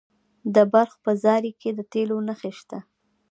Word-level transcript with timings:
د 0.55 0.57
بلخ 0.71 0.91
په 1.03 1.11
زاري 1.23 1.51
کې 1.61 1.69
د 1.77 1.79
تیلو 1.91 2.17
نښې 2.27 2.51
شته. 2.59 2.79